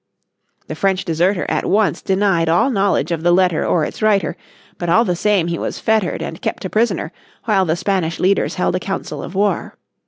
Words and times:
The 0.65 0.73
French 0.73 1.05
deserter 1.05 1.45
at 1.47 1.63
once 1.63 2.01
denied 2.01 2.49
all 2.49 2.71
knowledge 2.71 3.11
of 3.11 3.21
the 3.21 3.31
letter 3.31 3.63
or 3.63 3.85
its 3.85 4.01
writer, 4.01 4.35
but 4.79 4.89
all 4.89 5.05
the 5.05 5.15
same 5.15 5.45
he 5.45 5.59
was 5.59 5.77
fettered 5.77 6.23
and 6.23 6.41
kept 6.41 6.65
a 6.65 6.71
prisoner 6.71 7.11
while 7.43 7.65
the 7.65 7.75
Spanish 7.75 8.19
leaders 8.19 8.55
held 8.55 8.75
a 8.75 8.79
council 8.79 9.21
of 9.21 9.35
war. 9.35 9.75